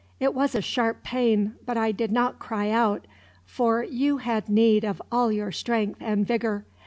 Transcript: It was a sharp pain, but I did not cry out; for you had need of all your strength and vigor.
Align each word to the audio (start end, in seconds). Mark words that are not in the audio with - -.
It 0.19 0.33
was 0.33 0.55
a 0.55 0.63
sharp 0.63 1.03
pain, 1.03 1.53
but 1.63 1.77
I 1.77 1.91
did 1.91 2.11
not 2.11 2.39
cry 2.39 2.71
out; 2.71 3.05
for 3.45 3.83
you 3.83 4.17
had 4.17 4.49
need 4.49 4.83
of 4.83 4.99
all 5.11 5.31
your 5.31 5.51
strength 5.51 5.99
and 6.01 6.25
vigor. 6.25 6.65